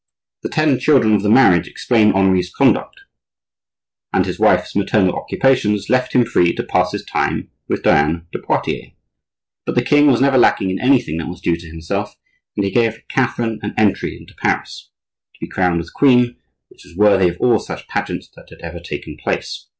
[0.41, 3.01] The ten children of the marriage explain Henri's conduct;
[4.11, 8.39] and his wife's maternal occupations left him free to pass his time with Diane de
[8.39, 8.93] Poitiers.
[9.63, 12.15] But the king was never lacking in anything that was due to himself;
[12.57, 14.89] and he gave Catherine an "entry" into Paris,
[15.35, 16.35] to be crowned as queen,
[16.69, 19.67] which was worthy of all such pageants that had ever taken place.